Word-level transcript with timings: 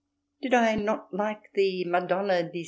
Did 0.41 0.55
I 0.55 0.73
not 0.77 1.13
like 1.13 1.51
the 1.53 1.85
"Madonna 1.85 2.41
di 2.41 2.59
S. 2.59 2.59